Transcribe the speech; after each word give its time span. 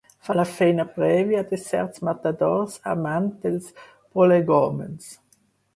Fa 0.27 0.35
la 0.37 0.45
feina 0.53 0.85
prèvia 0.95 1.43
de 1.51 1.59
certs 1.65 2.03
matadors 2.09 2.81
amants 2.95 3.39
dels 3.45 3.71
prolegòmens. 3.83 5.17